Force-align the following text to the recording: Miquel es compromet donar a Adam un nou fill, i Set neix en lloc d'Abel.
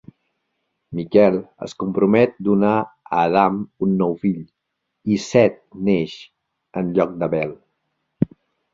Miquel 0.99 1.37
es 1.67 1.75
compromet 1.83 2.33
donar 2.47 2.73
a 2.79 3.21
Adam 3.27 3.61
un 3.89 3.95
nou 4.01 4.19
fill, 4.27 4.43
i 5.13 5.21
Set 5.29 5.63
neix 5.93 6.19
en 6.83 6.93
lloc 6.99 7.19
d'Abel. 7.23 7.59